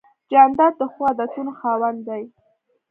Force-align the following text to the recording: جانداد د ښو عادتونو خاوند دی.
جانداد 0.31 0.73
د 0.77 0.81
ښو 0.91 1.01
عادتونو 1.09 1.51
خاوند 1.59 1.99
دی. 2.07 2.23